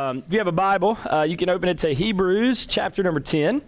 [0.00, 3.20] Um, if you have a Bible, uh, you can open it to Hebrews chapter number
[3.20, 3.60] 10.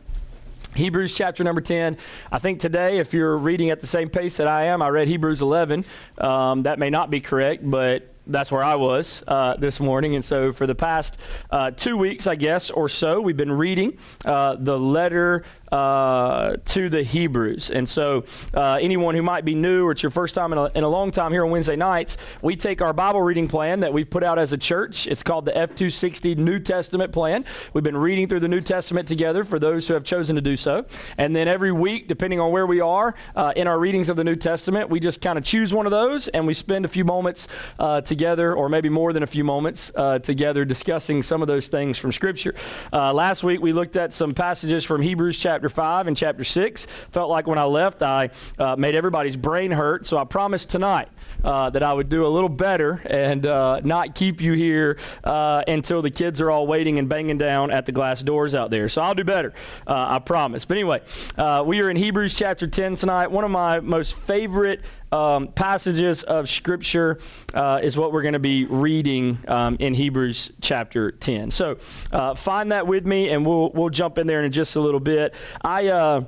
[0.74, 1.98] Hebrews chapter number 10.
[2.30, 5.08] I think today, if you're reading at the same pace that I am, I read
[5.08, 5.84] Hebrews 11.
[6.16, 10.14] Um, that may not be correct, but that's where I was uh, this morning.
[10.14, 11.18] And so, for the past
[11.50, 16.88] uh, two weeks, I guess, or so, we've been reading uh, the letter uh, to
[16.90, 17.70] the Hebrews.
[17.70, 20.64] And so, uh, anyone who might be new or it's your first time in a,
[20.74, 23.94] in a, long time here on Wednesday nights, we take our Bible reading plan that
[23.94, 25.06] we've put out as a church.
[25.06, 27.46] It's called the F260 New Testament Plan.
[27.72, 30.54] We've been reading through the New Testament together for those who have chosen to do
[30.56, 30.84] so.
[31.16, 34.24] And then every week, depending on where we are uh, in our readings of the
[34.24, 37.06] New Testament, we just kind of choose one of those and we spend a few
[37.06, 41.48] moments uh, together, or maybe more than a few moments uh, together, discussing some of
[41.48, 42.54] those things from Scripture.
[42.92, 46.42] Uh, last week, we looked at some passages from Hebrews chapter chapter 5 and chapter
[46.42, 46.86] 6.
[47.12, 50.06] Felt like when I left, I uh, made everybody's brain hurt.
[50.06, 51.08] So I promised tonight
[51.44, 55.62] uh, that I would do a little better and uh, not keep you here uh,
[55.68, 58.88] until the kids are all waiting and banging down at the glass doors out there.
[58.88, 59.52] So I'll do better,
[59.86, 60.64] uh, I promise.
[60.64, 61.00] But anyway,
[61.38, 63.30] uh, we are in Hebrews chapter 10 tonight.
[63.30, 64.80] One of my most favorite
[65.12, 67.18] um, passages of Scripture
[67.54, 71.50] uh, is what we're going to be reading um, in Hebrews chapter 10.
[71.50, 71.76] So
[72.10, 75.00] uh, find that with me, and we'll we'll jump in there in just a little
[75.00, 75.34] bit.
[75.64, 76.26] I.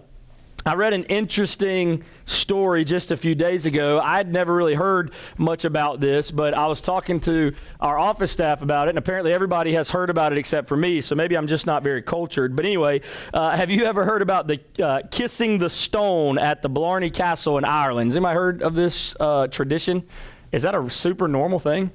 [0.67, 4.01] I read an interesting story just a few days ago.
[4.01, 8.63] I'd never really heard much about this, but I was talking to our office staff
[8.63, 11.47] about it, and apparently everybody has heard about it except for me, so maybe I'm
[11.47, 12.57] just not very cultured.
[12.57, 13.03] But anyway,
[13.35, 17.59] uh, have you ever heard about the uh, kissing the stone at the Blarney Castle
[17.59, 18.09] in Ireland?
[18.09, 20.03] Has anybody heard of this uh, tradition?
[20.51, 21.91] Is that a super normal thing?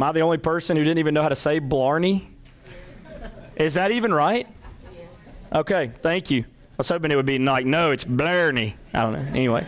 [0.00, 2.30] Am I the only person who didn't even know how to say Blarney?
[3.54, 4.48] Is that even right?
[5.54, 6.46] Okay, thank you.
[6.76, 8.76] I was hoping it would be like, no, it's Blarney.
[8.92, 9.30] I don't know.
[9.30, 9.66] Anyway.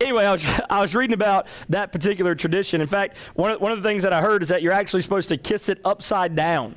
[0.00, 2.80] anyway, I was, I was reading about that particular tradition.
[2.80, 5.02] In fact, one of, one of the things that I heard is that you're actually
[5.02, 6.74] supposed to kiss it upside down.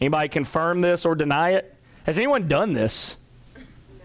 [0.00, 1.72] Anybody confirm this or deny it?
[2.04, 3.16] Has anyone done this?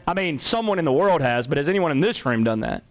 [0.07, 2.83] I mean, someone in the world has, but has anyone in this room done that?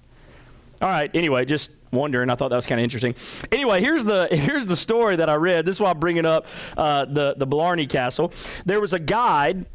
[0.82, 2.28] All right, anyway, just wondering.
[2.28, 3.14] I thought that was kind of interesting.
[3.52, 5.64] Anyway, here's the here's the story that I read.
[5.64, 6.46] This is why I'm bringing up
[6.76, 8.32] uh, the the Blarney Castle.
[8.64, 9.66] There was a guide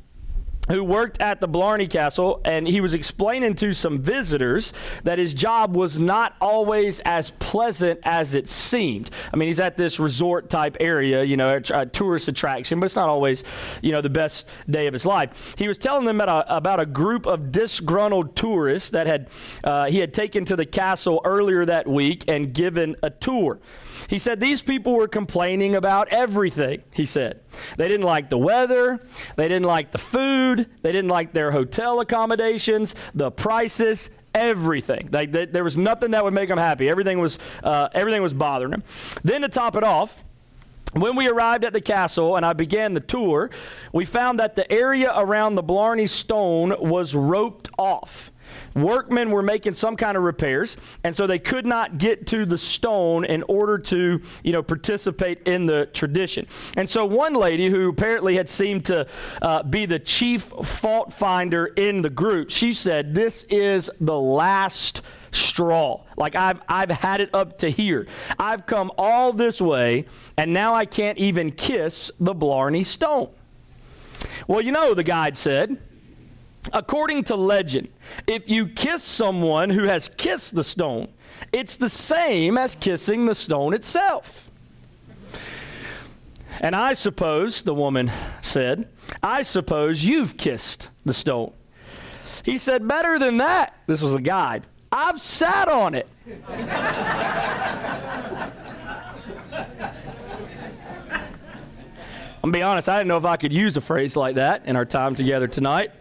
[0.69, 4.73] who worked at the Blarney Castle, and he was explaining to some visitors
[5.03, 9.09] that his job was not always as pleasant as it seemed.
[9.33, 12.95] I mean, he's at this resort type area, you know, a, tourist attraction, but it's
[12.95, 13.43] not always,
[13.81, 15.55] you know, the best day of his life.
[15.57, 19.29] He was telling them about a, about a group of disgruntled tourists that had
[19.63, 23.59] uh, he had taken to the castle earlier that week and given a tour.
[24.07, 27.41] He said these people were complaining about everything, he said.
[27.77, 28.99] They didn't like the weather,
[29.35, 35.09] they didn't like the food, they didn't like their hotel accommodations, the prices, everything.
[35.11, 36.89] They, they, there was nothing that would make them happy.
[36.89, 38.83] Everything was, uh, everything was bothering them.
[39.23, 40.23] Then to top it off,
[40.93, 43.49] when we arrived at the castle and I began the tour,
[43.93, 48.30] we found that the area around the Blarney Stone was roped off.
[48.75, 52.57] Workmen were making some kind of repairs, and so they could not get to the
[52.57, 56.47] stone in order to, you know, participate in the tradition.
[56.77, 59.07] And so one lady who apparently had seemed to
[59.41, 65.01] uh, be the chief fault finder in the group, she said, "This is the last."
[65.33, 66.01] straw.
[66.17, 68.05] Like I've I've had it up to here.
[68.37, 70.05] I've come all this way
[70.37, 73.29] and now I can't even kiss the Blarney stone.
[74.47, 75.77] Well, you know, the guide said,
[76.73, 77.89] According to legend,
[78.27, 81.09] if you kiss someone who has kissed the stone,
[81.51, 84.49] it's the same as kissing the stone itself.
[86.59, 88.11] And I suppose, the woman
[88.41, 88.87] said,
[89.23, 91.53] I suppose you've kissed the stone.
[92.43, 93.75] He said, Better than that.
[93.87, 94.67] This was the guide.
[94.91, 96.07] I've sat on it.
[102.43, 104.65] I'm gonna be honest, I didn't know if I could use a phrase like that
[104.65, 105.91] in our time together tonight.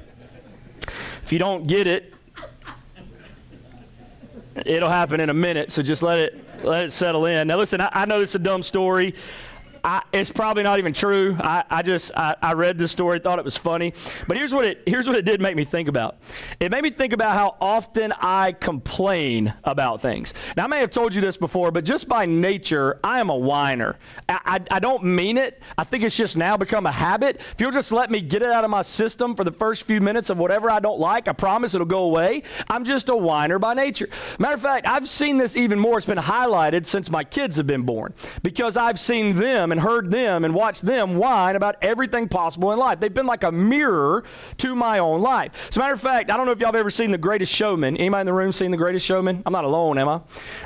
[1.22, 2.14] If you don't get it,
[4.66, 5.72] it'll happen in a minute.
[5.72, 7.48] So just let it let it settle in.
[7.48, 9.14] Now, listen, I, I know it's a dumb story.
[9.84, 11.36] I, it's probably not even true.
[11.41, 13.94] I, I just I, I, read this story, thought it was funny.
[14.26, 16.19] But here's what it here's what it did make me think about.
[16.58, 20.34] It made me think about how often I complain about things.
[20.56, 23.37] Now I may have told you this before, but just by nature, I am a
[23.37, 23.99] whiner.
[24.28, 25.62] I, I, don't mean it.
[25.78, 27.37] I think it's just now become a habit.
[27.37, 30.00] If you'll just let me get it out of my system for the first few
[30.00, 32.43] minutes of whatever I don't like, I promise it'll go away.
[32.69, 34.08] I'm just a whiner by nature.
[34.38, 35.99] Matter of fact, I've seen this even more.
[35.99, 40.11] It's been highlighted since my kids have been born because I've seen them and heard
[40.11, 43.00] them and watched them whine about everything possible in life.
[43.00, 44.25] They've been like a mirror
[44.58, 45.69] to my own life.
[45.69, 47.52] As a matter of fact, I don't know if y'all have ever seen The Greatest
[47.52, 47.96] Showman.
[47.96, 49.43] Anybody in the room seen The Greatest Showman?
[49.46, 50.20] I'm not alone, am I?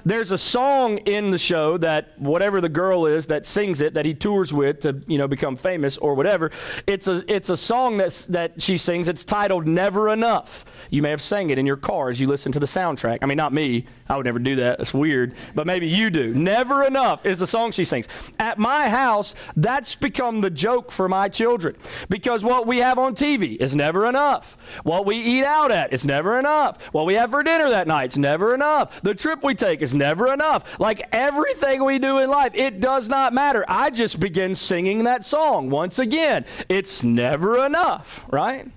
[0.05, 4.05] There's a song in the show that whatever the girl is that sings it, that
[4.05, 6.51] he tours with to, you know, become famous or whatever.
[6.87, 9.09] It's a it's a song that's that she sings.
[9.09, 10.65] It's titled Never Enough.
[10.91, 13.19] You may have sang it in your car as you listen to the soundtrack.
[13.23, 13.87] I mean, not me.
[14.09, 14.79] I would never do that.
[14.79, 15.35] That's weird.
[15.55, 16.35] But maybe you do.
[16.35, 18.09] Never enough is the song she sings.
[18.39, 21.77] At my house, that's become the joke for my children
[22.09, 24.57] because what we have on TV is never enough.
[24.85, 26.81] What we eat out at is never enough.
[26.93, 29.03] What we have for dinner that night is never enough.
[29.03, 30.79] The trip we take is never enough.
[30.79, 33.65] Like everything we do in life, it does not matter.
[33.69, 36.45] I just begin singing that song once again.
[36.69, 38.71] It's never enough, right?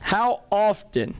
[0.00, 1.16] How often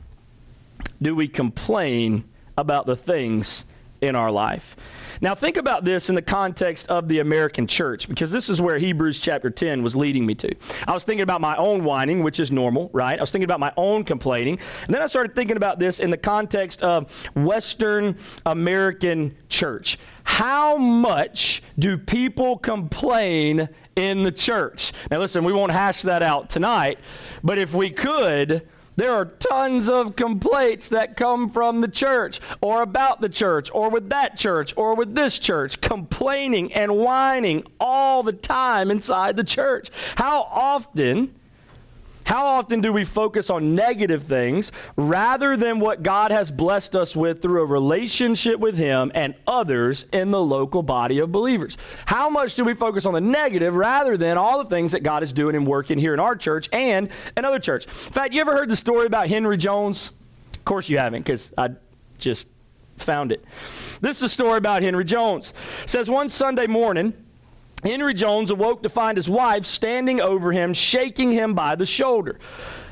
[1.01, 3.65] do we complain about the things
[4.03, 4.77] in our life?
[5.21, 8.77] Now, think about this in the context of the American church, because this is where
[8.77, 10.53] Hebrews chapter 10 was leading me to.
[10.89, 13.17] I was thinking about my own whining, which is normal, right?
[13.17, 14.59] I was thinking about my own complaining.
[14.87, 19.97] And then I started thinking about this in the context of Western American church.
[20.25, 24.93] How much do people complain in the church?
[25.09, 26.99] Now, listen, we won't hash that out tonight,
[27.45, 28.67] but if we could,
[28.97, 33.89] there are tons of complaints that come from the church or about the church or
[33.91, 39.45] with that church or with this church, complaining and whining all the time inside the
[39.45, 39.91] church.
[40.17, 41.35] How often
[42.33, 47.15] how often do we focus on negative things rather than what God has blessed us
[47.15, 51.77] with through a relationship with Him and others in the local body of believers?
[52.07, 55.23] How much do we focus on the negative rather than all the things that God
[55.23, 57.85] is doing and working here in our church and another church?
[57.85, 60.11] In fact, you ever heard the story about Henry Jones?
[60.55, 61.73] Of course you haven't, because I
[62.17, 62.49] just
[62.97, 63.45] found it.
[64.01, 65.53] This is a story about Henry Jones.
[65.83, 67.13] It says one Sunday morning,
[67.83, 72.39] Henry Jones awoke to find his wife standing over him, shaking him by the shoulder.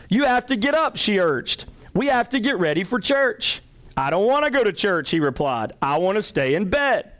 [0.09, 1.67] You have to get up, she urged.
[1.95, 3.63] We have to get ready for church.
[3.97, 5.73] I don't want to go to church, he replied.
[5.81, 7.13] I want to stay in bed.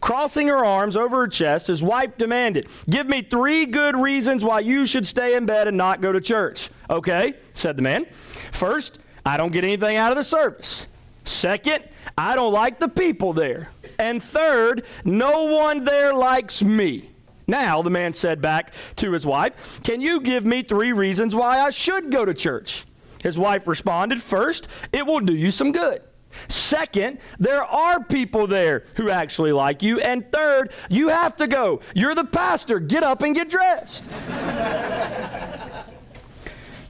[0.00, 4.60] Crossing her arms over her chest, his wife demanded, Give me three good reasons why
[4.60, 6.70] you should stay in bed and not go to church.
[6.88, 8.06] Okay, said the man.
[8.50, 10.86] First, I don't get anything out of the service.
[11.24, 11.84] Second,
[12.16, 13.68] I don't like the people there.
[13.98, 17.09] And third, no one there likes me.
[17.50, 21.60] Now, the man said back to his wife, Can you give me three reasons why
[21.60, 22.86] I should go to church?
[23.20, 26.02] His wife responded, First, it will do you some good.
[26.48, 29.98] Second, there are people there who actually like you.
[29.98, 31.80] And third, you have to go.
[31.92, 32.78] You're the pastor.
[32.78, 34.04] Get up and get dressed.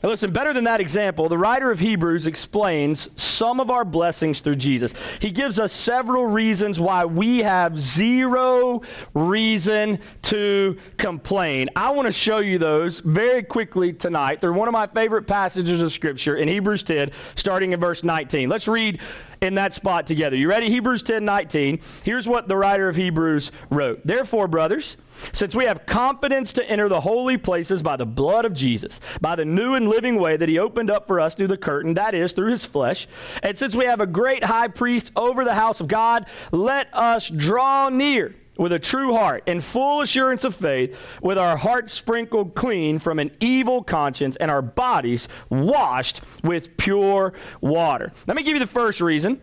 [0.02, 4.40] Now, listen, better than that example, the writer of Hebrews explains some of our blessings
[4.40, 4.94] through Jesus.
[5.20, 8.80] He gives us several reasons why we have zero
[9.12, 11.68] reason to complain.
[11.76, 14.40] I want to show you those very quickly tonight.
[14.40, 18.48] They're one of my favorite passages of Scripture in Hebrews 10, starting in verse 19.
[18.48, 19.00] Let's read
[19.40, 20.36] in that spot together.
[20.36, 20.68] You ready?
[20.68, 21.80] Hebrews 10 19.
[22.04, 24.96] Here's what the writer of Hebrews wrote Therefore, brothers,
[25.32, 29.36] since we have confidence to enter the holy places by the blood of Jesus, by
[29.36, 32.14] the new and living way that he opened up for us through the curtain, that
[32.14, 33.06] is, through his flesh,
[33.42, 37.28] and since we have a great high priest over the house of God, let us
[37.28, 42.54] draw near with a true heart and full assurance of faith, with our hearts sprinkled
[42.54, 48.12] clean from an evil conscience and our bodies washed with pure water.
[48.26, 49.40] Let me give you the first reason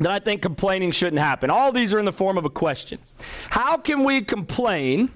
[0.00, 1.50] that I think complaining shouldn't happen.
[1.50, 2.98] All these are in the form of a question.
[3.50, 5.12] How can we complain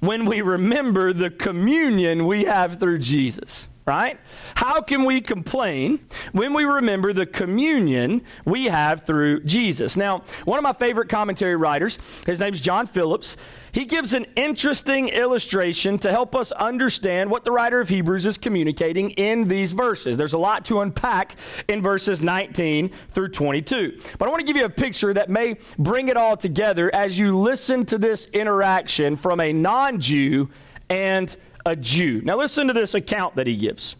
[0.00, 3.68] when we remember the communion we have through Jesus?
[3.86, 4.18] Right?
[4.54, 6.00] How can we complain
[6.32, 9.96] when we remember the communion we have through Jesus?
[9.96, 13.36] Now, one of my favorite commentary writers, his name's John Phillips,
[13.72, 18.36] he gives an interesting illustration to help us understand what the writer of Hebrews is
[18.36, 20.16] communicating in these verses.
[20.16, 21.36] There's a lot to unpack
[21.68, 24.00] in verses 19 through 22.
[24.18, 27.18] But I want to give you a picture that may bring it all together as
[27.18, 30.50] you listen to this interaction from a non Jew
[30.88, 31.34] and
[31.66, 32.20] a Jew.
[32.22, 33.96] Now, listen to this account that he gives.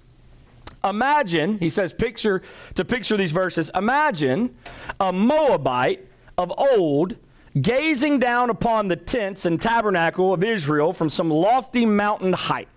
[0.82, 2.42] Imagine, he says, picture
[2.74, 3.70] to picture these verses.
[3.74, 4.56] Imagine
[4.98, 6.06] a Moabite
[6.38, 7.16] of old
[7.60, 12.68] gazing down upon the tents and tabernacle of Israel from some lofty mountain height.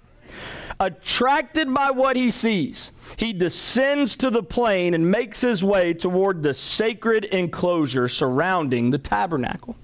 [0.79, 6.41] Attracted by what he sees, he descends to the plain and makes his way toward
[6.41, 9.77] the sacred enclosure surrounding the tabernacle.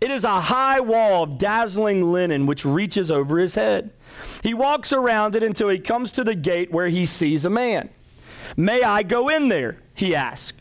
[0.00, 3.90] It is a high wall of dazzling linen which reaches over his head.
[4.42, 7.90] He walks around it until he comes to the gate where he sees a man.
[8.56, 9.78] May I go in there?
[9.94, 10.58] He asks,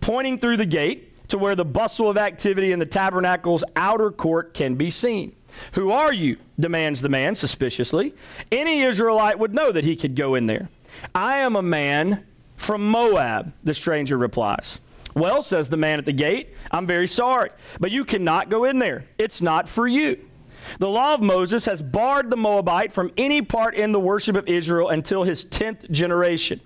[0.00, 4.52] pointing through the gate to where the bustle of activity in the tabernacle's outer court
[4.52, 5.34] can be seen.
[5.72, 6.38] Who are you?
[6.58, 8.14] demands the man suspiciously.
[8.52, 10.68] Any Israelite would know that he could go in there.
[11.14, 12.26] I am a man
[12.56, 14.80] from Moab, the stranger replies.
[15.14, 18.78] Well, says the man at the gate, I'm very sorry, but you cannot go in
[18.78, 19.04] there.
[19.18, 20.29] It's not for you.
[20.78, 24.48] The law of Moses has barred the Moabite from any part in the worship of
[24.48, 26.60] Israel until his 10th generation.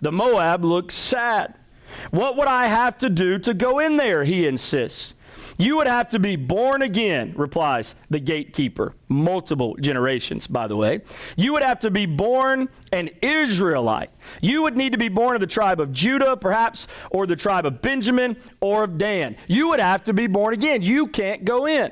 [0.00, 1.54] The Moab looks sad.
[2.10, 4.24] What would I have to do to go in there?
[4.24, 5.14] He insists.
[5.56, 8.94] You would have to be born again, replies the gatekeeper.
[9.08, 11.00] Multiple generations, by the way.
[11.36, 14.10] You would have to be born an Israelite.
[14.40, 17.66] You would need to be born of the tribe of Judah, perhaps, or the tribe
[17.66, 19.36] of Benjamin, or of Dan.
[19.48, 20.82] You would have to be born again.
[20.82, 21.90] You can't go in.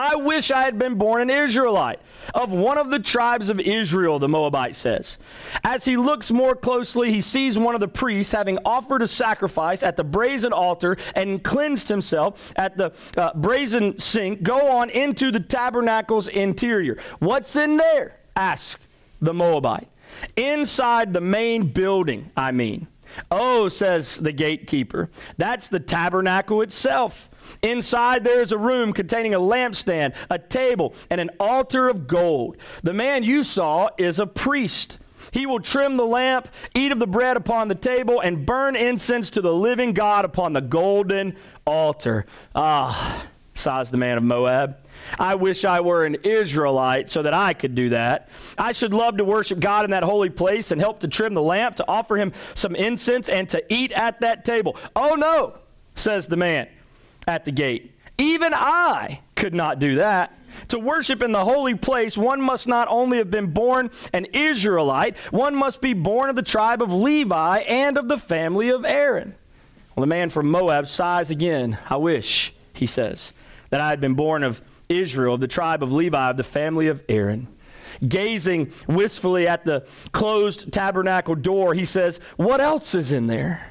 [0.00, 2.00] I wish I had been born an Israelite
[2.34, 5.18] of one of the tribes of Israel, the Moabite says.
[5.62, 9.82] As he looks more closely, he sees one of the priests having offered a sacrifice
[9.82, 15.30] at the brazen altar and cleansed himself at the uh, brazen sink go on into
[15.30, 16.96] the tabernacle's interior.
[17.18, 18.20] What's in there?
[18.34, 18.80] Ask
[19.20, 19.88] the Moabite.
[20.34, 22.88] Inside the main building, I mean.
[23.30, 27.29] Oh, says the gatekeeper, that's the tabernacle itself.
[27.62, 32.56] Inside there is a room containing a lampstand, a table, and an altar of gold.
[32.82, 34.98] The man you saw is a priest.
[35.32, 39.30] He will trim the lamp, eat of the bread upon the table, and burn incense
[39.30, 42.26] to the living God upon the golden altar.
[42.54, 44.76] Ah, sighs the man of Moab.
[45.18, 48.28] I wish I were an Israelite so that I could do that.
[48.58, 51.42] I should love to worship God in that holy place and help to trim the
[51.42, 54.76] lamp, to offer him some incense, and to eat at that table.
[54.94, 55.58] Oh no,
[55.94, 56.68] says the man
[57.26, 57.94] at the gate.
[58.18, 60.36] Even I could not do that.
[60.68, 65.16] To worship in the holy place, one must not only have been born an Israelite,
[65.30, 69.34] one must be born of the tribe of Levi and of the family of Aaron.
[69.94, 71.78] Well, the man from Moab sighs again.
[71.88, 73.32] I wish, he says,
[73.70, 76.88] that I had been born of Israel, of the tribe of Levi, of the family
[76.88, 77.48] of Aaron.
[78.06, 83.69] Gazing wistfully at the closed tabernacle door, he says, What else is in there?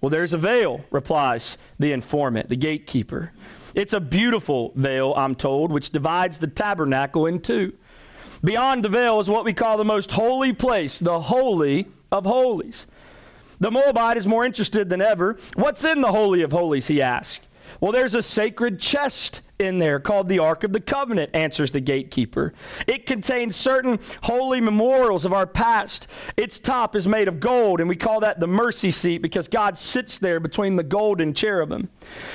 [0.00, 3.32] Well, there's a veil, replies the informant, the gatekeeper.
[3.74, 7.74] It's a beautiful veil, I'm told, which divides the tabernacle in two.
[8.42, 12.86] Beyond the veil is what we call the most holy place, the Holy of Holies.
[13.58, 15.36] The Moabite is more interested than ever.
[15.54, 17.46] What's in the Holy of Holies, he asks.
[17.80, 21.80] Well, there's a sacred chest in there called the Ark of the Covenant, answers the
[21.80, 22.52] gatekeeper.
[22.86, 26.06] It contains certain holy memorials of our past.
[26.36, 29.78] Its top is made of gold, and we call that the mercy seat because God
[29.78, 31.90] sits there between the golden cherubim.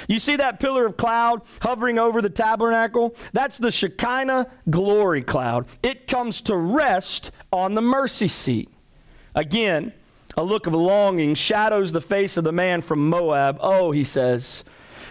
[0.07, 3.15] You see that pillar of cloud hovering over the tabernacle?
[3.33, 5.65] That's the Shekinah glory cloud.
[5.81, 8.69] It comes to rest on the mercy seat.
[9.33, 9.93] Again,
[10.37, 13.57] a look of longing shadows the face of the man from Moab.
[13.61, 14.63] Oh, he says,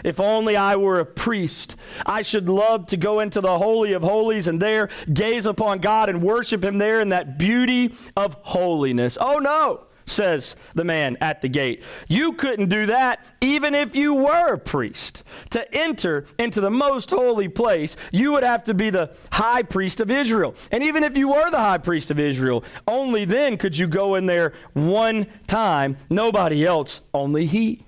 [0.05, 1.75] if only I were a priest.
[2.07, 6.09] I should love to go into the Holy of Holies and there gaze upon God
[6.09, 9.19] and worship Him there in that beauty of holiness.
[9.21, 11.83] Oh, no, says the man at the gate.
[12.09, 15.23] You couldn't do that even if you were a priest.
[15.51, 20.01] To enter into the most holy place, you would have to be the high priest
[20.01, 20.55] of Israel.
[20.71, 24.15] And even if you were the high priest of Israel, only then could you go
[24.15, 25.97] in there one time.
[26.11, 27.85] Nobody else, only He.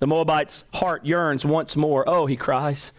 [0.00, 2.08] The Moabite's heart yearns once more.
[2.08, 2.92] Oh, he cries.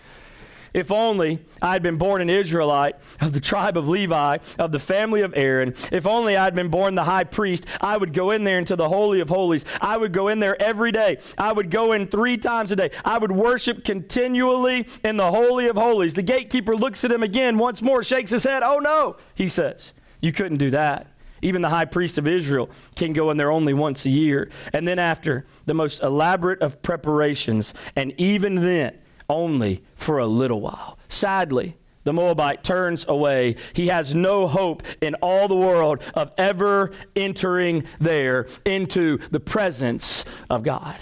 [0.73, 4.79] If only I had been born an Israelite of the tribe of Levi, of the
[4.79, 5.73] family of Aaron.
[5.91, 8.77] If only I had been born the high priest, I would go in there into
[8.77, 9.65] the Holy of Holies.
[9.81, 11.17] I would go in there every day.
[11.37, 12.91] I would go in three times a day.
[13.03, 16.13] I would worship continually in the Holy of Holies.
[16.13, 18.63] The gatekeeper looks at him again once more, shakes his head.
[18.63, 19.91] Oh, no, he says.
[20.21, 21.10] You couldn't do that.
[21.41, 24.49] Even the high priest of Israel can go in there only once a year.
[24.73, 28.97] And then, after the most elaborate of preparations, and even then,
[29.29, 30.97] only for a little while.
[31.07, 33.55] Sadly, the Moabite turns away.
[33.73, 40.25] He has no hope in all the world of ever entering there into the presence
[40.49, 40.97] of God.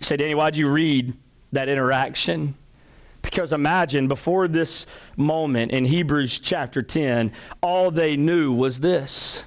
[0.00, 1.14] Say, Danny, why'd you read
[1.52, 2.54] that interaction?
[3.24, 9.44] Because imagine before this moment in Hebrews chapter 10, all they knew was this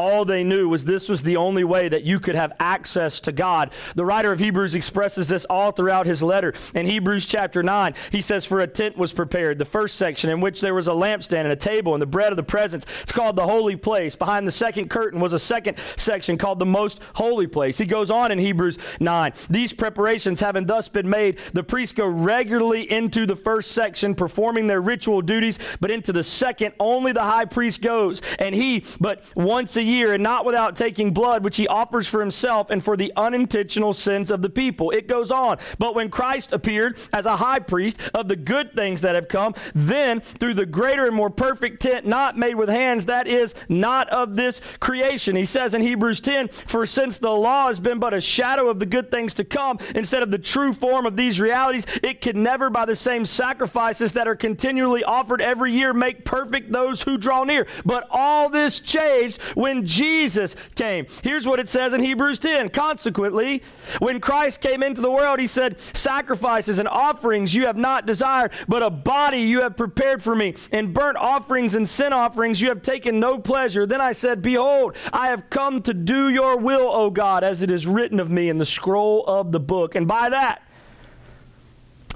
[0.00, 3.32] all they knew was this was the only way that you could have access to
[3.32, 3.70] God.
[3.94, 6.54] The writer of Hebrews expresses this all throughout his letter.
[6.74, 10.40] In Hebrews chapter 9, he says, For a tent was prepared, the first section, in
[10.40, 12.86] which there was a lampstand and a table and the bread of the presence.
[13.02, 14.16] It's called the holy place.
[14.16, 17.76] Behind the second curtain was a second section called the most holy place.
[17.76, 19.32] He goes on in Hebrews 9.
[19.50, 24.66] These preparations having thus been made, the priests go regularly into the first section, performing
[24.66, 28.22] their ritual duties, but into the second, only the high priest goes.
[28.38, 32.20] And he, but once a year, and not without taking blood, which he offers for
[32.20, 34.90] himself and for the unintentional sins of the people.
[34.90, 35.58] It goes on.
[35.78, 39.54] But when Christ appeared as a high priest of the good things that have come,
[39.74, 44.08] then through the greater and more perfect tent, not made with hands, that is not
[44.10, 45.36] of this creation.
[45.36, 48.78] He says in Hebrews 10, For since the law has been but a shadow of
[48.78, 52.42] the good things to come, instead of the true form of these realities, it can
[52.42, 57.16] never, by the same sacrifices that are continually offered every year, make perfect those who
[57.16, 57.66] draw near.
[57.84, 61.06] But all this changed when Jesus came.
[61.22, 62.70] Here's what it says in Hebrews 10.
[62.70, 63.62] Consequently,
[63.98, 68.52] when Christ came into the world, he said, Sacrifices and offerings you have not desired,
[68.68, 70.54] but a body you have prepared for me.
[70.72, 73.86] And burnt offerings and sin offerings you have taken no pleasure.
[73.86, 77.70] Then I said, Behold, I have come to do your will, O God, as it
[77.70, 79.94] is written of me in the scroll of the book.
[79.94, 80.62] And by that,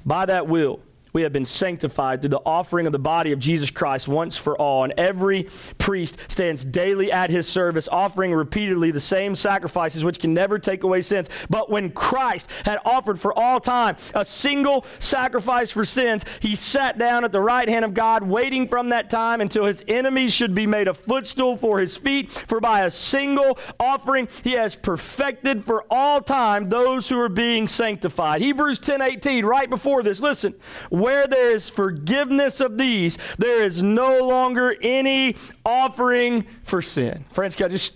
[0.05, 0.81] by that will,
[1.15, 4.59] we have been sanctified through the offering of the body of Jesus Christ once for
[4.59, 4.83] all.
[4.83, 10.35] And every priest stands daily at his service, offering repeatedly the same sacrifices which can
[10.35, 11.29] never take away sins.
[11.49, 16.99] But when Christ had offered for all time a single sacrifice for sins, he sat
[16.99, 20.53] down at the right hand of God, waiting from that time until his enemies should
[20.53, 22.33] be made a footstool for his feet.
[22.33, 27.69] For by a single offering, he has perfected for all time those who are being
[27.69, 28.43] sanctified.
[28.43, 30.57] Hebrews 10 18, right before this, listen
[31.05, 37.27] where there is forgiveness of these, there is no longer any offering for sin.
[37.31, 37.93] Friends, can I just,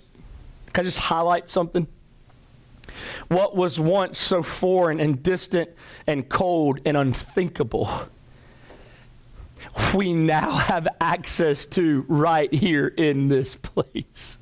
[0.74, 1.86] can I just highlight something?
[3.28, 5.70] What was once so foreign and distant
[6.06, 7.88] and cold and unthinkable,
[9.94, 14.36] we now have access to right here in this place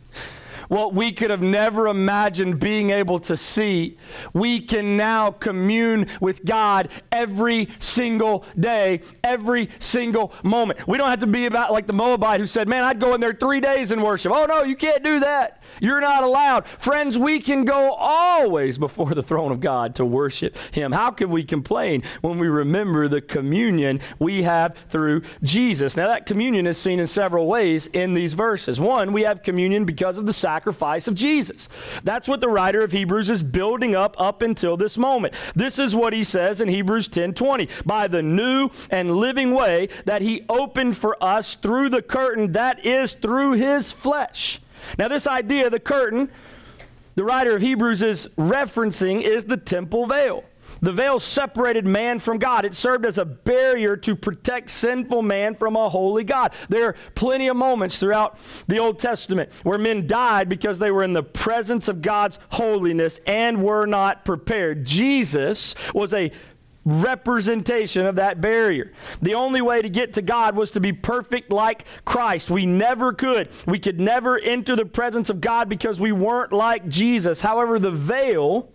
[0.69, 3.97] what we could have never imagined being able to see.
[4.33, 10.87] We can now commune with God every single day, every single moment.
[10.87, 13.21] We don't have to be about like the Moabite who said, Man, I'd go in
[13.21, 14.33] there three days and worship.
[14.33, 15.63] Oh, no, you can't do that.
[15.81, 16.67] You're not allowed.
[16.67, 20.93] Friends, we can go always before the throne of God to worship Him.
[20.93, 25.97] How can we complain when we remember the communion we have through Jesus?
[25.97, 28.81] Now, that communion is seen in several ways in these verses.
[28.81, 31.69] One, we have communion because of the sacrifice sacrifice of Jesus.
[32.03, 35.35] That's what the writer of Hebrews is building up up until this moment.
[35.55, 40.23] This is what he says in Hebrews 10:20, by the new and living way that
[40.23, 44.63] he opened for us through the curtain that is through his flesh.
[44.99, 46.31] Now this idea the curtain
[47.17, 50.45] the writer of Hebrews is referencing is the temple veil.
[50.81, 52.65] The veil separated man from God.
[52.65, 56.53] It served as a barrier to protect sinful man from a holy God.
[56.69, 61.03] There are plenty of moments throughout the Old Testament where men died because they were
[61.03, 64.85] in the presence of God's holiness and were not prepared.
[64.85, 66.31] Jesus was a
[66.85, 68.93] representation of that barrier.
[69.21, 72.49] The only way to get to God was to be perfect like Christ.
[72.49, 73.51] We never could.
[73.67, 77.41] We could never enter the presence of God because we weren't like Jesus.
[77.41, 78.69] However, the veil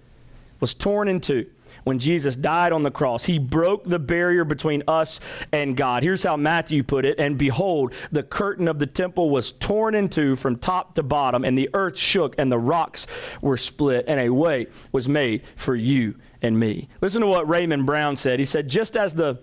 [0.60, 1.50] was torn in two
[1.84, 3.26] when Jesus died on the cross.
[3.26, 5.20] He broke the barrier between us
[5.52, 6.04] and God.
[6.04, 10.10] Here's how Matthew put it And behold, the curtain of the temple was torn in
[10.10, 13.08] two from top to bottom, and the earth shook, and the rocks
[13.42, 16.88] were split, and a way was made for you and me.
[17.02, 18.40] Listen to what Raymond Brown said.
[18.40, 19.40] He said, Just as the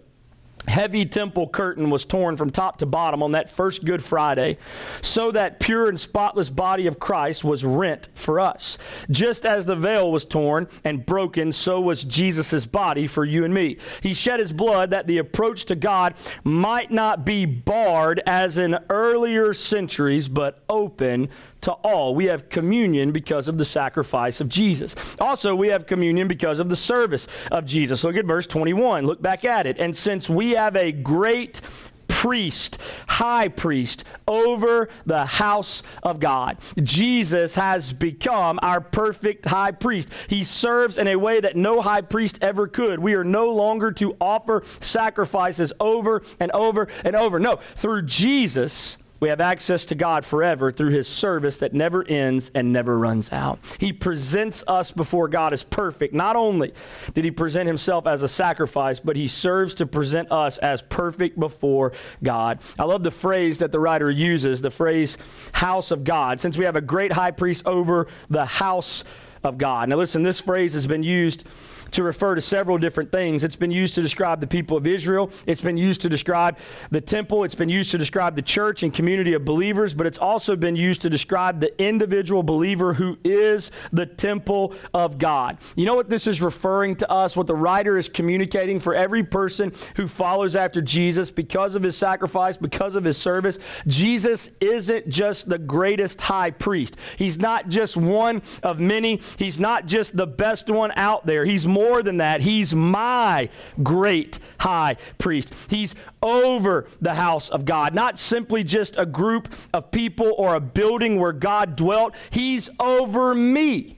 [0.69, 4.59] heavy temple curtain was torn from top to bottom on that first Good Friday,
[5.01, 8.79] so that pure and spotless body of Christ was rent for us.
[9.11, 13.53] Just as the veil was torn and broken, so was Jesus' body for you and
[13.53, 13.79] me.
[14.03, 18.79] He shed his blood that the approach to God might not be barred as in
[18.91, 21.29] earlier centuries, but open
[21.69, 22.15] to all.
[22.15, 24.97] We have communion because of the sacrifice of Jesus.
[25.21, 28.03] Also, we have communion because of the service of Jesus.
[28.05, 29.07] Look at verse 21.
[29.07, 29.79] Look back at it.
[29.79, 31.61] And since we have a great
[32.09, 36.57] priest, high priest over the house of God.
[36.83, 40.09] Jesus has become our perfect high priest.
[40.27, 42.99] He serves in a way that no high priest ever could.
[42.99, 47.39] We are no longer to offer sacrifices over and over and over.
[47.39, 52.51] No, through Jesus, we have access to God forever through his service that never ends
[52.55, 53.59] and never runs out.
[53.79, 56.15] He presents us before God as perfect.
[56.15, 56.73] Not only
[57.15, 61.39] did he present himself as a sacrifice, but he serves to present us as perfect
[61.39, 62.61] before God.
[62.79, 65.19] I love the phrase that the writer uses, the phrase
[65.53, 69.05] house of God, since we have a great high priest over the house
[69.43, 69.89] of God.
[69.89, 71.45] Now, listen, this phrase has been used
[71.93, 73.45] to refer to several different things.
[73.45, 76.59] It's been used to describe the people of Israel, it's been used to describe
[76.91, 80.19] the temple, it's been used to describe the church and community of believers, but it's
[80.19, 85.59] also been used to describe the individual believer who is the temple of God.
[85.77, 89.23] You know what this is referring to us, what the writer is communicating for every
[89.23, 93.59] person who follows after Jesus because of his sacrifice, because of his service.
[93.87, 99.87] Jesus isn't just the greatest high priest, he's not just one of many, he's not
[99.87, 101.45] just the best one out there.
[101.45, 102.41] He's more than that.
[102.41, 103.49] He's my
[103.85, 105.71] great high priest.
[105.71, 110.61] He's over the house of God, not simply just a group of people or a
[110.61, 112.17] building where God dwelt.
[112.31, 113.97] He's over me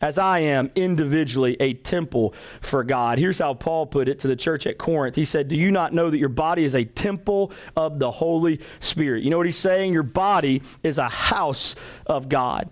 [0.00, 3.18] as I am individually a temple for God.
[3.18, 5.16] Here's how Paul put it to the church at Corinth.
[5.16, 8.60] He said, Do you not know that your body is a temple of the Holy
[8.78, 9.24] Spirit?
[9.24, 9.92] You know what he's saying?
[9.92, 11.74] Your body is a house
[12.06, 12.70] of God.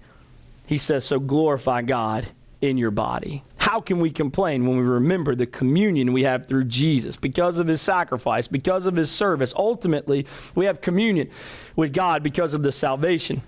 [0.66, 2.28] He says, So glorify God
[2.60, 3.42] in your body.
[3.66, 7.66] How can we complain when we remember the communion we have through Jesus because of
[7.66, 9.52] his sacrifice, because of his service?
[9.56, 10.24] Ultimately,
[10.54, 11.30] we have communion
[11.74, 13.42] with God because of the salvation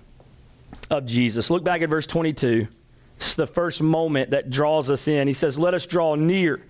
[0.89, 1.49] of Jesus.
[1.49, 2.67] Look back at verse 22.
[3.15, 5.25] It's the first moment that draws us in.
[5.29, 6.65] He says, Let us draw near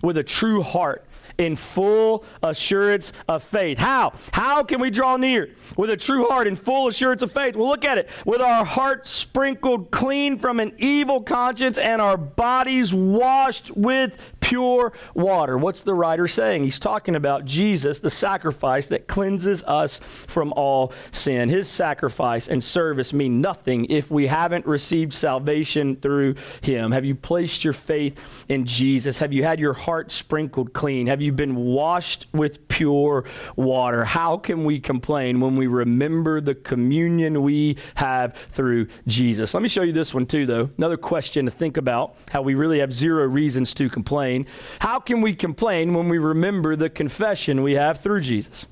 [0.00, 1.04] with a true heart
[1.38, 3.78] in full assurance of faith.
[3.78, 4.12] How?
[4.32, 7.56] How can we draw near with a true heart in full assurance of faith?
[7.56, 8.10] Well, look at it.
[8.24, 14.92] With our hearts sprinkled clean from an evil conscience and our bodies washed with pure
[15.14, 15.56] water.
[15.56, 16.64] What's the writer saying?
[16.64, 21.48] He's talking about Jesus, the sacrifice that cleanses us from all sin.
[21.48, 26.92] His sacrifice and service mean nothing if we haven't received salvation through him.
[26.92, 29.18] Have you placed your faith in Jesus?
[29.18, 31.06] Have you had your heart sprinkled clean?
[31.06, 33.24] Have you been washed with pure
[33.56, 34.04] water?
[34.04, 39.54] How can we complain when we remember the communion we have through Jesus?
[39.54, 40.70] Let me show you this one too, though.
[40.76, 44.46] Another question to think about how we really have zero reasons to complain.
[44.80, 48.66] How can we complain when we remember the confession we have through Jesus?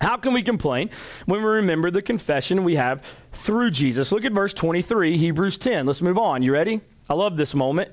[0.00, 0.90] How can we complain
[1.26, 4.10] when we remember the confession we have through Jesus?
[4.12, 5.86] Look at verse 23, Hebrews 10.
[5.86, 6.42] Let's move on.
[6.42, 6.80] You ready?
[7.08, 7.92] I love this moment.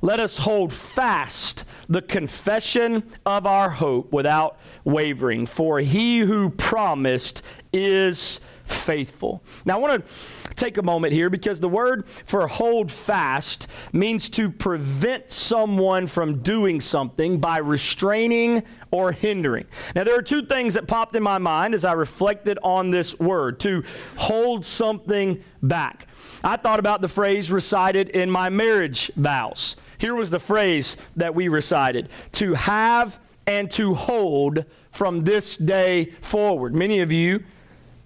[0.00, 7.42] Let us hold fast the confession of our hope without wavering, for he who promised
[7.72, 9.42] is faithful.
[9.64, 14.28] Now, I want to take a moment here because the word for hold fast means
[14.30, 19.66] to prevent someone from doing something by restraining or hindering.
[19.94, 23.18] Now, there are two things that popped in my mind as I reflected on this
[23.18, 23.84] word to
[24.16, 26.07] hold something back.
[26.44, 29.76] I thought about the phrase recited in my marriage vows.
[29.98, 36.12] Here was the phrase that we recited to have and to hold from this day
[36.20, 36.74] forward.
[36.74, 37.44] Many of you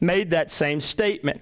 [0.01, 1.41] made that same statement.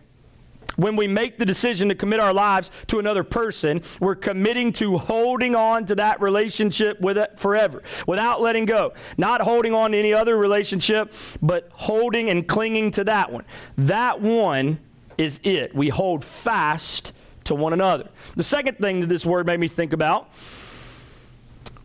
[0.77, 4.97] When we make the decision to commit our lives to another person, we're committing to
[4.97, 8.95] holding on to that relationship with it forever without letting go.
[9.19, 13.45] Not holding on to any other relationship, but holding and clinging to that one.
[13.77, 14.81] That one
[15.21, 15.75] is it.
[15.75, 17.13] We hold fast
[17.45, 18.09] to one another.
[18.37, 20.33] The second thing that this word made me think about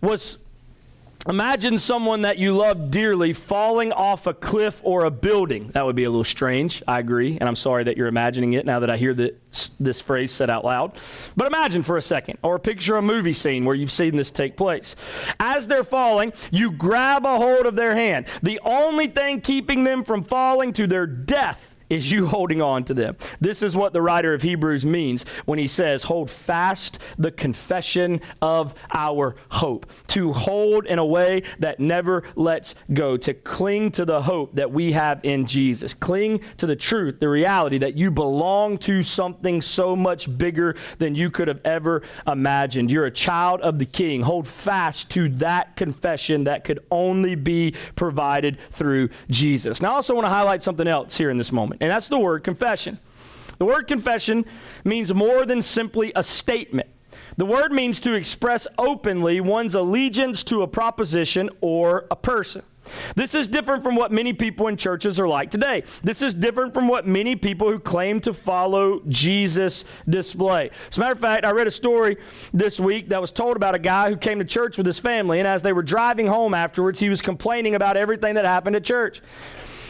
[0.01, 0.37] was
[1.27, 5.69] Imagine someone that you love dearly falling off a cliff or a building.
[5.69, 8.63] That would be a little strange, I agree, and I'm sorry that you're imagining it
[8.63, 9.33] now that I hear the,
[9.79, 10.91] this phrase said out loud.
[11.35, 14.55] But imagine for a second, or picture a movie scene where you've seen this take
[14.55, 14.95] place.
[15.39, 18.27] As they're falling, you grab a hold of their hand.
[18.43, 22.93] The only thing keeping them from falling to their death is you holding on to
[22.93, 23.15] them.
[23.39, 28.21] This is what the writer of Hebrews means when he says, Hold fast the confession
[28.41, 29.85] of our hope.
[30.07, 34.71] To hold in a way that never lets go, to cling to the hope that
[34.71, 35.93] we have in Jesus.
[35.93, 41.15] Cling to the truth, the reality that you belong to something so much bigger than
[41.15, 42.91] you could have ever imagined.
[42.91, 44.21] You're a child of the King.
[44.21, 49.81] Hold fast to that confession that could only be provided through Jesus.
[49.81, 52.19] Now, I also want to highlight something else here in this moment and that's the
[52.19, 52.99] word confession.
[53.57, 54.45] The word confession
[54.83, 56.89] means more than simply a statement.
[57.38, 62.63] The word means to express openly one's allegiance to a proposition or a person.
[63.15, 65.83] This is different from what many people in churches are like today.
[66.03, 70.69] This is different from what many people who claim to follow Jesus display.
[70.89, 72.17] As a matter of fact, I read a story
[72.53, 75.39] this week that was told about a guy who came to church with his family,
[75.39, 78.83] and as they were driving home afterwards, he was complaining about everything that happened at
[78.83, 79.21] church.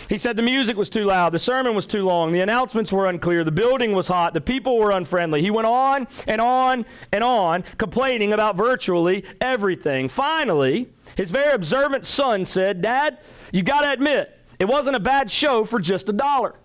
[0.08, 3.08] He said the music was too loud, the sermon was too long, the announcements were
[3.08, 5.41] unclear, the building was hot, the people were unfriendly.
[5.41, 10.08] He went on and on and on, complaining about virtually everything.
[10.08, 13.20] Finally, his very observant son said, Dad,
[13.52, 16.56] you got to admit, it wasn't a bad show for just a dollar.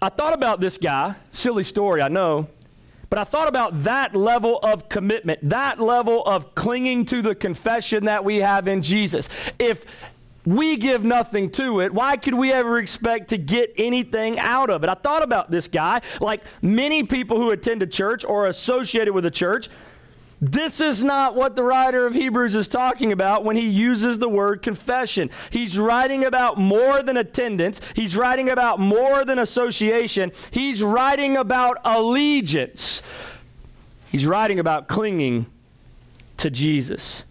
[0.00, 2.48] I thought about this guy, silly story, I know,
[3.10, 8.04] But I thought about that level of commitment, that level of clinging to the confession
[8.04, 9.28] that we have in Jesus.
[9.58, 9.84] If
[10.46, 14.84] we give nothing to it, why could we ever expect to get anything out of
[14.84, 14.90] it?
[14.90, 19.24] I thought about this guy, like many people who attend a church or associated with
[19.24, 19.68] a church.
[20.50, 24.28] This is not what the writer of Hebrews is talking about when he uses the
[24.28, 25.30] word confession.
[25.48, 31.78] He's writing about more than attendance, he's writing about more than association, he's writing about
[31.82, 33.00] allegiance.
[34.12, 35.46] He's writing about clinging
[36.36, 37.24] to Jesus.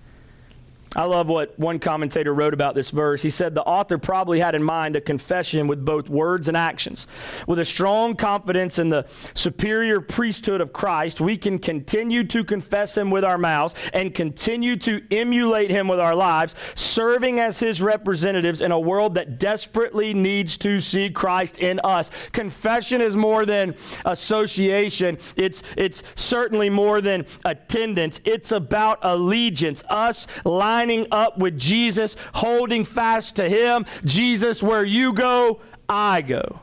[0.96, 3.22] I love what one commentator wrote about this verse.
[3.22, 7.08] He said the author probably had in mind a confession with both words and actions.
[7.48, 12.96] With a strong confidence in the superior priesthood of Christ, we can continue to confess
[12.96, 17.82] him with our mouths and continue to emulate him with our lives, serving as his
[17.82, 22.12] representatives in a world that desperately needs to see Christ in us.
[22.34, 23.76] Confession is more than
[24.06, 28.22] association, it's, it's certainly more than attendance.
[28.26, 33.86] It's about allegiance, us lying lining up with Jesus, holding fast to Him.
[34.04, 36.60] Jesus, where you go, I go.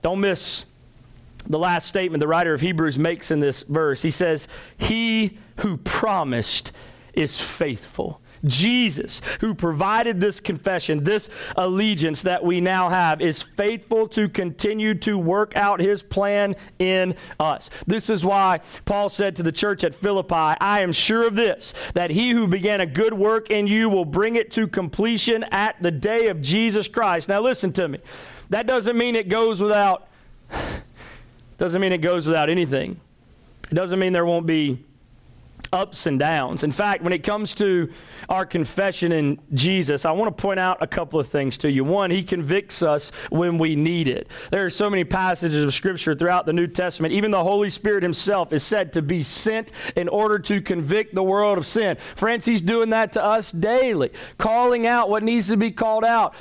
[0.00, 0.64] Don't miss
[1.46, 4.00] the last statement the writer of Hebrews makes in this verse.
[4.00, 6.72] He says, He who promised
[7.12, 8.22] is faithful.
[8.44, 14.94] Jesus, who provided this confession, this allegiance that we now have, is faithful to continue
[14.96, 17.70] to work out his plan in us.
[17.86, 21.74] This is why Paul said to the church at Philippi, I am sure of this,
[21.94, 25.80] that he who began a good work in you will bring it to completion at
[25.82, 27.28] the day of Jesus Christ.
[27.28, 27.98] Now, listen to me.
[28.50, 30.08] That doesn't mean it goes without.
[31.56, 33.00] Doesn't mean it goes without anything.
[33.70, 34.84] It doesn't mean there won't be
[35.74, 36.62] ups and downs.
[36.64, 37.90] In fact, when it comes to
[38.28, 41.84] our confession in Jesus, I want to point out a couple of things to you.
[41.84, 44.28] One, he convicts us when we need it.
[44.50, 47.12] There are so many passages of Scripture throughout the New Testament.
[47.12, 51.22] Even the Holy Spirit himself is said to be sent in order to convict the
[51.22, 51.96] world of sin.
[52.14, 56.34] Friends, he's doing that to us daily, calling out what needs to be called out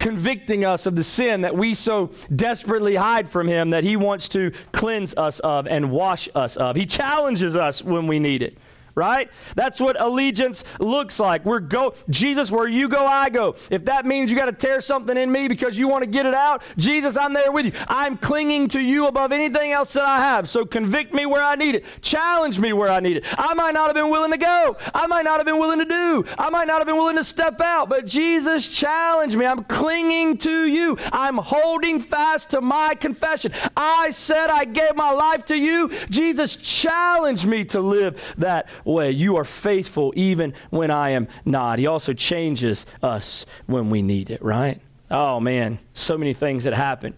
[0.00, 4.28] convicting us of the sin that we so desperately hide from Him that He wants
[4.30, 6.74] to cleanse us of and wash us of.
[6.74, 8.58] He challenges us when we need it
[8.94, 9.30] right?
[9.56, 11.44] That's what allegiance looks like.
[11.44, 13.54] We're go Jesus, where you go, I go.
[13.70, 16.26] If that means you got to tear something in me because you want to get
[16.26, 17.72] it out, Jesus, I'm there with you.
[17.88, 20.48] I'm clinging to you above anything else that I have.
[20.48, 21.84] So convict me where I need it.
[22.02, 23.24] Challenge me where I need it.
[23.38, 24.76] I might not have been willing to go.
[24.94, 26.24] I might not have been willing to do.
[26.38, 29.46] I might not have been willing to step out, but Jesus challenged me.
[29.46, 30.98] I'm clinging to you.
[31.12, 33.52] I'm holding fast to my confession.
[33.76, 35.90] I said I gave my life to you.
[36.08, 39.10] Jesus challenged me to live that way.
[39.10, 41.78] You are faithful even when I am not.
[41.78, 44.80] He also changes us when we need it, right?
[45.10, 47.16] Oh man, so many things that happen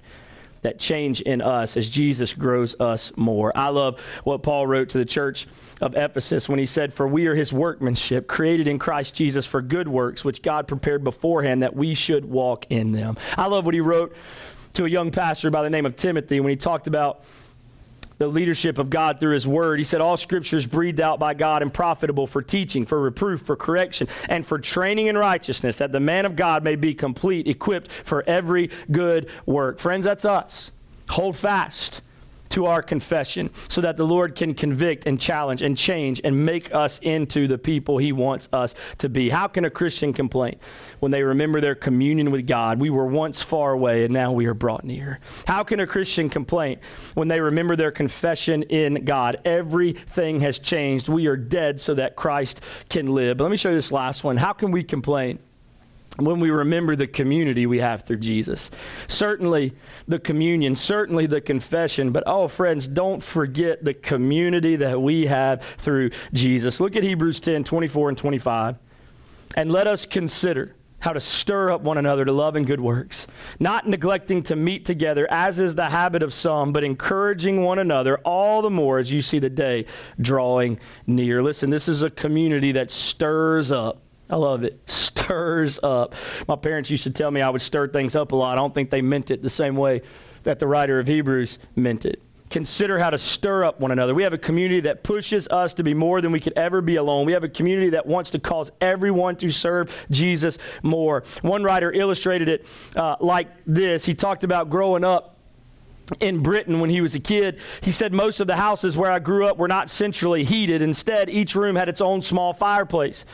[0.63, 3.53] that change in us as Jesus grows us more.
[3.57, 5.47] I love what Paul wrote to the church
[5.81, 9.61] of Ephesus when he said, For we are his workmanship, created in Christ Jesus for
[9.61, 13.17] good works, which God prepared beforehand that we should walk in them.
[13.37, 14.15] I love what he wrote
[14.75, 17.25] to a young pastor by the name of Timothy when he talked about
[18.23, 19.81] the leadership of God through His Word.
[19.81, 23.43] He said, All Scripture is breathed out by God and profitable for teaching, for reproof,
[23.43, 27.49] for correction, and for training in righteousness, that the man of God may be complete,
[27.49, 29.81] equipped for every good work.
[29.81, 30.71] Friends, that's us.
[31.11, 32.01] Hold fast
[32.53, 36.75] to our confession so that the Lord can convict and challenge and change and make
[36.75, 39.31] us into the people He wants us to be.
[39.31, 40.59] How can a Christian complain
[41.01, 42.79] when they remember their communion with God?
[42.79, 45.21] We were once far away and now we are brought near.
[45.47, 46.79] How can a Christian complain
[47.15, 49.41] when they remember their confession in God?
[49.45, 51.09] Everything has changed.
[51.09, 53.39] We are dead so that Christ can live.
[53.39, 54.37] But let me show you this last one.
[54.37, 55.39] How can we complain?
[56.19, 58.71] When we remember the community we have through Jesus.
[59.09, 59.73] Certainly
[60.07, 65.63] the communion, certainly the confession, but oh, friends, don't forget the community that we have
[65.63, 66.81] through Jesus.
[66.81, 68.77] Look at Hebrews 10 24 and 25.
[69.57, 73.27] And let us consider how to stir up one another to love and good works,
[73.59, 78.19] not neglecting to meet together, as is the habit of some, but encouraging one another
[78.19, 79.85] all the more as you see the day
[80.21, 81.43] drawing near.
[81.43, 84.01] Listen, this is a community that stirs up
[84.33, 84.81] I love it.
[84.91, 86.15] Stirs up.
[86.49, 88.57] My parents used to tell me I would stir things up a lot.
[88.57, 90.01] I don't think they meant it the same way
[90.45, 92.21] that the writer of Hebrews meant it.
[92.49, 94.15] Consider how to stir up one another.
[94.15, 96.97] We have a community that pushes us to be more than we could ever be
[96.97, 97.25] alone.
[97.25, 101.25] We have a community that wants to cause everyone to serve Jesus more.
[101.43, 102.67] One writer illustrated it
[102.97, 104.05] uh, like this.
[104.05, 105.39] He talked about growing up
[106.21, 107.59] in Britain when he was a kid.
[107.81, 110.83] He said most of the houses where I grew up were not centrally heated.
[110.83, 113.25] Instead, each room had its own small fireplace.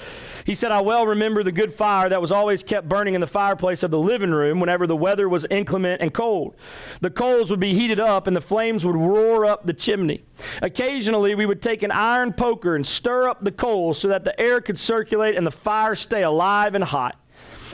[0.44, 3.26] He said, I well remember the good fire that was always kept burning in the
[3.26, 6.56] fireplace of the living room whenever the weather was inclement and cold.
[7.00, 10.24] The coals would be heated up and the flames would roar up the chimney.
[10.62, 14.38] Occasionally, we would take an iron poker and stir up the coals so that the
[14.40, 17.16] air could circulate and the fire stay alive and hot.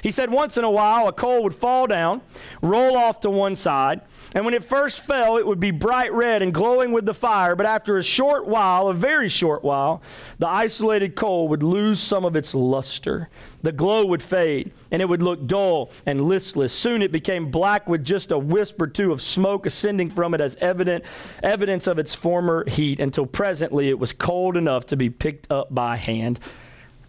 [0.04, 2.20] He said once in a while a coal would fall down,
[2.60, 4.02] roll off to one side,
[4.34, 7.56] and when it first fell, it would be bright red and glowing with the fire,
[7.56, 10.02] but after a short while, a very short while,
[10.38, 13.30] the isolated coal would lose some of its luster.
[13.62, 16.74] The glow would fade, and it would look dull and listless.
[16.74, 20.40] Soon it became black with just a wisp or two of smoke ascending from it
[20.42, 21.02] as evident
[21.42, 25.74] evidence of its former heat, until presently it was cold enough to be picked up
[25.74, 26.38] by hand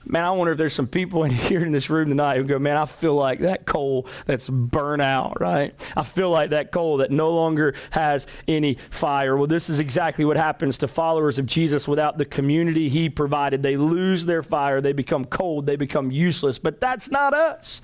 [0.07, 2.59] Man, I wonder if there's some people in here in this room tonight who go,
[2.59, 5.73] man, I feel like that coal that's burnt out, right?
[5.97, 9.35] I feel like that coal that no longer has any fire.
[9.35, 13.63] Well, this is exactly what happens to followers of Jesus without the community he provided.
[13.63, 16.59] They lose their fire, they become cold, they become useless.
[16.59, 17.81] But that's not us.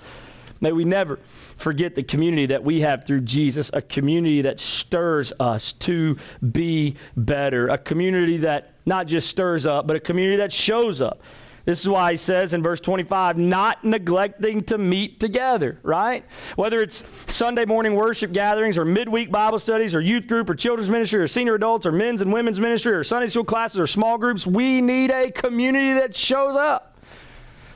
[0.64, 1.18] May we never
[1.56, 6.18] forget the community that we have through Jesus, a community that stirs us to
[6.52, 11.20] be better, a community that not just stirs up, but a community that shows up
[11.66, 16.26] this is why he says in verse 25, not neglecting to meet together, right?
[16.56, 20.90] Whether it's Sunday morning worship gatherings or midweek Bible studies or youth group or children's
[20.90, 24.18] ministry or senior adults or men's and women's ministry or Sunday school classes or small
[24.18, 26.98] groups, we need a community that shows up.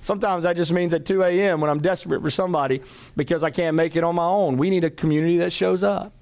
[0.02, 1.62] Sometimes that just means at 2 a.m.
[1.62, 2.82] when I'm desperate for somebody
[3.16, 4.58] because I can't make it on my own.
[4.58, 6.14] We need a community that shows up.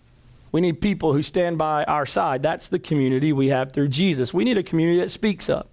[0.53, 2.43] We need people who stand by our side.
[2.43, 4.33] That's the community we have through Jesus.
[4.33, 5.72] We need a community that speaks up.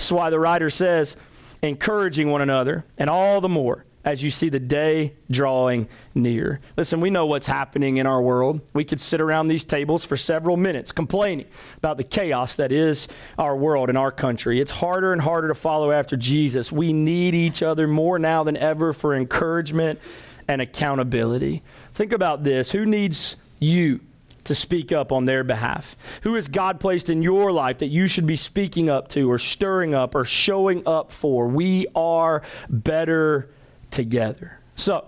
[0.00, 1.14] That's why the writer says,
[1.60, 6.58] encouraging one another, and all the more as you see the day drawing near.
[6.74, 8.62] Listen, we know what's happening in our world.
[8.72, 11.44] We could sit around these tables for several minutes complaining
[11.76, 14.58] about the chaos that is our world and our country.
[14.58, 16.72] It's harder and harder to follow after Jesus.
[16.72, 20.00] We need each other more now than ever for encouragement
[20.48, 21.62] and accountability.
[21.92, 24.00] Think about this who needs you?
[24.44, 25.96] To speak up on their behalf?
[26.22, 29.38] Who has God placed in your life that you should be speaking up to or
[29.38, 31.48] stirring up or showing up for?
[31.48, 33.50] We are better
[33.90, 34.58] together.
[34.74, 35.06] So,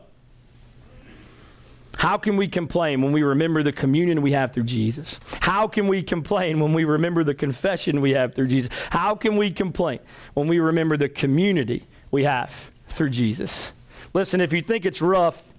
[1.99, 5.21] how can we complain when we remember the communion we have through Jesus?
[5.41, 8.71] How can we complain when we remember the confession we have through Jesus?
[8.91, 10.01] How can we complain
[10.35, 13.73] when we remember the community we have through Jesus?
[14.15, 15.52] Listen, if you think it's rough,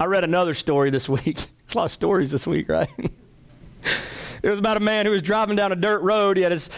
[0.00, 1.46] I read another story this week.
[1.70, 2.88] It's a lot of stories this week, right?
[4.42, 6.36] it was about a man who was driving down a dirt road.
[6.36, 6.68] He had his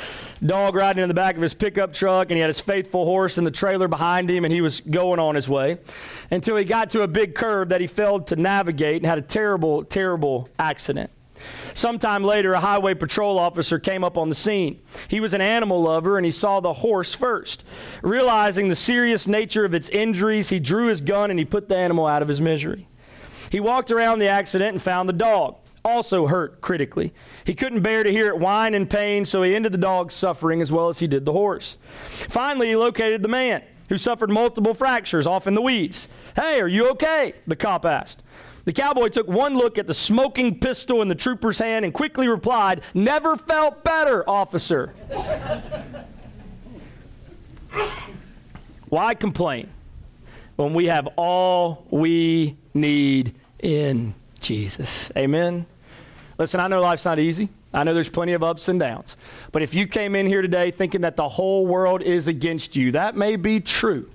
[0.44, 3.38] dog riding in the back of his pickup truck, and he had his faithful horse
[3.38, 5.78] in the trailer behind him, and he was going on his way
[6.30, 9.22] until he got to a big curve that he failed to navigate and had a
[9.22, 11.10] terrible, terrible accident.
[11.72, 14.78] Sometime later, a highway patrol officer came up on the scene.
[15.08, 17.64] He was an animal lover and he saw the horse first.
[18.02, 21.76] Realizing the serious nature of its injuries, he drew his gun and he put the
[21.76, 22.86] animal out of his misery.
[23.52, 27.12] He walked around the accident and found the dog, also hurt critically.
[27.44, 30.62] He couldn't bear to hear it whine in pain, so he ended the dog's suffering
[30.62, 31.76] as well as he did the horse.
[32.06, 36.08] Finally, he located the man who suffered multiple fractures off in the weeds.
[36.34, 37.34] Hey, are you okay?
[37.46, 38.22] The cop asked.
[38.64, 42.28] The cowboy took one look at the smoking pistol in the trooper's hand and quickly
[42.28, 44.94] replied, Never felt better, officer.
[48.88, 49.68] Why complain
[50.56, 55.10] when we have all we need in Jesus.
[55.16, 55.66] Amen.
[56.38, 57.48] Listen, I know life's not easy.
[57.72, 59.16] I know there's plenty of ups and downs.
[59.50, 62.92] But if you came in here today thinking that the whole world is against you,
[62.92, 64.10] that may be true.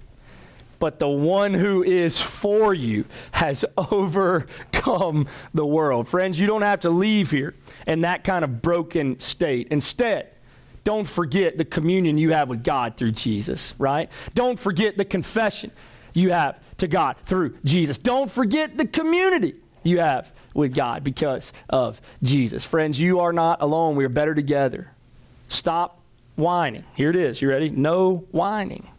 [0.79, 6.07] But the one who is for you has overcome the world.
[6.07, 7.55] Friends, you don't have to leave here
[7.87, 9.69] in that kind of broken state.
[9.71, 10.29] Instead,
[10.83, 14.09] don't forget the communion you have with God through Jesus, right?
[14.35, 15.71] Don't forget the confession
[16.13, 17.97] you have to God through Jesus.
[17.97, 22.63] Don't forget the community you have with God because of Jesus.
[22.63, 23.95] Friends, you are not alone.
[23.95, 24.91] We are better together.
[25.47, 25.99] Stop
[26.35, 26.83] whining.
[26.95, 27.41] Here it is.
[27.41, 27.69] You ready?
[27.69, 28.89] No whining.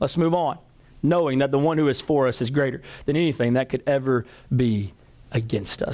[0.00, 0.58] Let's move on.
[1.02, 4.24] Knowing that the one who is for us is greater than anything that could ever
[4.54, 4.92] be
[5.32, 5.90] against us.